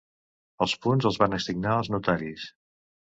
Els 0.65 0.73
punts 0.85 1.07
els 1.09 1.19
van 1.25 1.37
assignar 1.39 1.77
els 1.83 1.91
notaris. 1.97 2.47